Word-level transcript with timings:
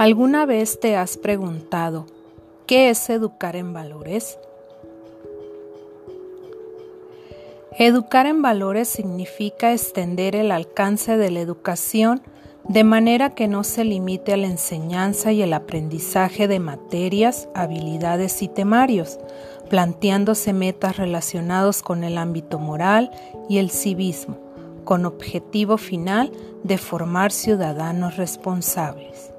¿Alguna 0.00 0.46
vez 0.46 0.80
te 0.80 0.96
has 0.96 1.18
preguntado 1.18 2.06
qué 2.66 2.88
es 2.88 3.10
educar 3.10 3.54
en 3.54 3.74
valores? 3.74 4.38
Educar 7.78 8.24
en 8.24 8.40
valores 8.40 8.88
significa 8.88 9.74
extender 9.74 10.36
el 10.36 10.52
alcance 10.52 11.18
de 11.18 11.30
la 11.30 11.40
educación 11.40 12.22
de 12.66 12.82
manera 12.82 13.34
que 13.34 13.46
no 13.46 13.62
se 13.62 13.84
limite 13.84 14.32
a 14.32 14.38
la 14.38 14.46
enseñanza 14.46 15.32
y 15.32 15.42
el 15.42 15.52
aprendizaje 15.52 16.48
de 16.48 16.60
materias, 16.60 17.50
habilidades 17.54 18.40
y 18.40 18.48
temarios, 18.48 19.18
planteándose 19.68 20.54
metas 20.54 20.96
relacionados 20.96 21.82
con 21.82 22.04
el 22.04 22.16
ámbito 22.16 22.58
moral 22.58 23.10
y 23.50 23.58
el 23.58 23.70
civismo, 23.70 24.38
con 24.84 25.04
objetivo 25.04 25.76
final 25.76 26.32
de 26.64 26.78
formar 26.78 27.32
ciudadanos 27.32 28.16
responsables. 28.16 29.34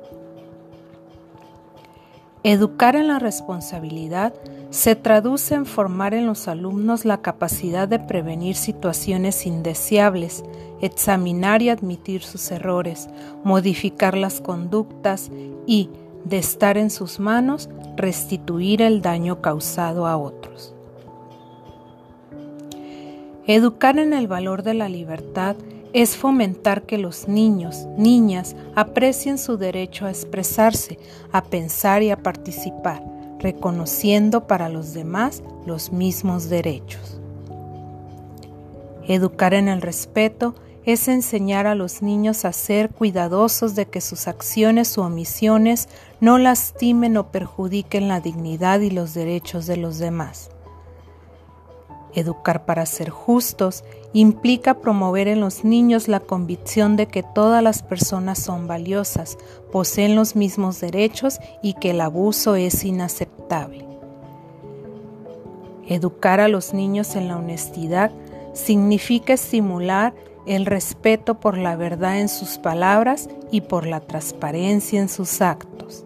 Educar 2.44 2.95
en 2.95 3.08
la 3.08 3.20
responsabilidad 3.20 4.34
se 4.72 4.95
traduce 4.95 5.54
en 5.54 5.68
formar 5.68 6.16
en 6.16 6.26
los 6.26 6.48
alumnos 6.48 7.05
la 7.05 7.22
capacidad 7.22 7.88
de 7.88 7.99
prevenir 7.99 8.55
situaciones 8.55 9.45
indeseables, 9.45 10.44
examinar 10.82 11.62
y 11.62 11.70
admitir 11.70 12.23
sus 12.23 12.49
errores, 12.49 13.09
modificar 13.44 14.18
las 14.18 14.41
conductas 14.41 15.30
y, 15.68 15.91
de 16.26 16.40
estar 16.40 16.77
en 16.80 16.90
sus 16.90 17.20
manos, 17.20 17.70
restituir 17.96 18.82
el 18.82 19.04
daño 19.04 19.41
causado 19.41 20.08
a 20.08 20.18
otros. 20.18 20.73
Educar 23.46 23.99
en 23.99 24.13
el 24.13 24.27
valor 24.27 24.63
de 24.63 24.73
la 24.73 24.90
libertad 24.90 25.55
es 25.94 26.16
fomentar 26.16 26.84
que 26.84 26.98
los 26.98 27.27
niños, 27.27 27.88
niñas 27.98 28.55
aprecien 28.76 29.38
su 29.38 29.57
derecho 29.57 30.05
a 30.05 30.10
expresarse, 30.10 30.98
a 31.32 31.43
pensar 31.43 32.02
y 32.04 32.12
a 32.12 32.24
participar, 32.24 33.04
reconociendo 33.40 34.48
para 34.48 34.70
los 34.70 34.93
demás 34.93 35.43
los 35.66 35.91
mismos 35.91 36.49
derechos. 36.49 37.20
Educar 39.07 39.54
en 39.54 39.68
el 39.68 39.82
respeto 39.82 40.55
es 40.85 41.07
enseñar 41.07 41.68
a 41.68 41.76
los 41.76 42.01
niños 42.01 42.46
a 42.46 42.54
ser 42.54 42.90
cuidadosos 42.90 43.76
de 43.76 43.85
que 43.85 44.01
sus 44.01 44.27
acciones 44.27 44.98
u 44.98 45.01
omisiones 45.01 45.90
no 46.20 46.38
lastimen 46.38 47.18
o 47.18 47.32
perjudiquen 47.32 48.07
la 48.07 48.20
dignidad 48.20 48.79
y 48.79 48.90
los 48.90 49.13
derechos 49.13 49.68
de 49.68 49.77
los 49.77 49.99
demás. 49.99 50.49
Educar 52.13 52.65
para 52.65 52.85
ser 52.85 53.09
justos 53.09 53.84
implica 54.12 54.76
promover 54.76 55.29
en 55.29 55.40
los 55.40 55.63
niños 55.63 56.09
la 56.09 56.20
convicción 56.20 56.98
de 56.98 57.07
que 57.07 57.23
todas 57.23 57.63
las 57.63 57.84
personas 57.84 58.40
son 58.40 58.67
valiosas, 58.67 59.37
poseen 59.71 60.15
los 60.15 60.35
mismos 60.35 60.82
derechos 60.82 61.39
y 61.63 61.76
que 61.76 61.91
el 61.91 62.01
abuso 62.01 62.55
es 62.55 62.84
inaceptable. 62.84 63.85
Educar 65.88 66.41
a 66.41 66.50
los 66.50 66.73
niños 66.73 67.16
en 67.16 67.29
la 67.29 67.38
honestidad 67.38 68.12
significa 68.53 69.34
estimular 69.34 70.13
el 70.45 70.66
respeto 70.66 71.39
por 71.39 71.57
la 71.57 71.75
verdad 71.75 72.19
en 72.19 72.28
sus 72.28 72.57
palabras 72.57 73.29
y 73.51 73.62
por 73.62 73.85
la 73.85 74.01
transparencia 74.01 75.00
en 75.00 75.07
sus 75.07 75.41
actos. 75.41 76.03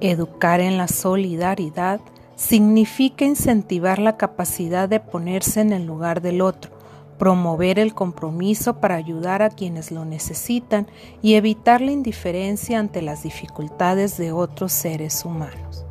Educar 0.00 0.60
en 0.60 0.78
la 0.78 0.88
solidaridad 0.88 2.00
significa 2.36 3.24
incentivar 3.24 3.98
la 3.98 4.16
capacidad 4.16 4.88
de 4.88 5.00
ponerse 5.00 5.60
en 5.60 5.72
el 5.72 5.86
lugar 5.86 6.20
del 6.20 6.40
otro, 6.40 6.72
promover 7.18 7.78
el 7.78 7.94
compromiso 7.94 8.80
para 8.80 8.96
ayudar 8.96 9.42
a 9.42 9.50
quienes 9.50 9.90
lo 9.90 10.04
necesitan 10.04 10.86
y 11.22 11.34
evitar 11.34 11.80
la 11.80 11.92
indiferencia 11.92 12.78
ante 12.78 13.02
las 13.02 13.22
dificultades 13.22 14.16
de 14.16 14.32
otros 14.32 14.72
seres 14.72 15.24
humanos. 15.24 15.84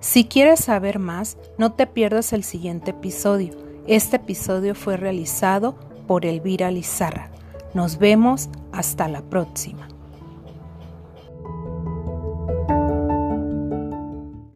Si 0.00 0.24
quieres 0.24 0.60
saber 0.60 0.98
más, 0.98 1.36
no 1.58 1.72
te 1.72 1.86
pierdas 1.86 2.32
el 2.32 2.42
siguiente 2.42 2.90
episodio. 2.90 3.54
Este 3.86 4.16
episodio 4.16 4.74
fue 4.74 4.96
realizado 4.96 5.76
por 6.08 6.26
Elvira 6.26 6.70
Lizarra. 6.72 7.30
Nos 7.72 7.98
vemos 7.98 8.48
hasta 8.72 9.06
la 9.06 9.22
próxima. 9.22 9.91